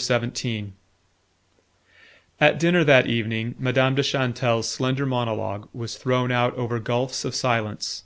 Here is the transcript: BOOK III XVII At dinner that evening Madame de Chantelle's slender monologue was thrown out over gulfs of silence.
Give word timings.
BOOK 0.00 0.22
III 0.22 0.30
XVII 0.34 0.72
At 2.40 2.58
dinner 2.58 2.84
that 2.84 3.06
evening 3.06 3.54
Madame 3.58 3.94
de 3.96 4.02
Chantelle's 4.02 4.66
slender 4.66 5.04
monologue 5.04 5.68
was 5.74 5.98
thrown 5.98 6.32
out 6.32 6.54
over 6.54 6.80
gulfs 6.80 7.22
of 7.26 7.34
silence. 7.34 8.04